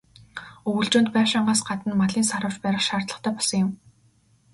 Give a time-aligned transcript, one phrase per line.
[0.69, 3.71] Өвөлжөөнд байшингаас гадна малын "саравч" барих шаардлагатай болсон юм.